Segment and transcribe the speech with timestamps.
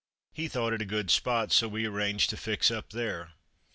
[0.33, 3.33] He thought it a good spot, so we arranged to fix up there.